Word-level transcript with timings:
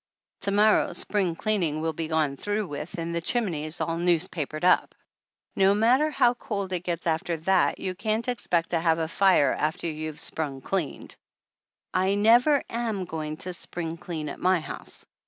To 0.39 0.51
morrow 0.51 0.93
spring 0.93 1.35
cleaning 1.35 1.79
will 1.79 1.93
be 1.93 2.07
gone 2.07 2.35
through 2.35 2.65
with 2.65 2.95
and 2.97 3.13
the 3.13 3.21
chimneys 3.21 3.79
all 3.79 3.99
newspapered 3.99 4.63
up. 4.65 4.95
No 5.55 5.75
matter 5.75 6.09
how 6.09 6.33
cold 6.33 6.73
it 6.73 6.79
gets 6.79 7.05
after 7.05 7.37
that 7.37 7.77
you 7.77 7.93
can't 7.93 8.27
ex 8.27 8.47
pect 8.47 8.71
to 8.71 8.79
have 8.79 8.97
a 8.97 9.07
fire 9.07 9.53
after 9.53 9.85
you've 9.85 10.19
sprung 10.19 10.59
cleaned! 10.59 11.17
I 11.93 12.15
never 12.15 12.63
am 12.67 13.05
going 13.05 13.37
to 13.45 13.53
spring 13.53 13.95
clean 13.95 14.27
at 14.27 14.39
my 14.39 14.59
house. 14.59 15.05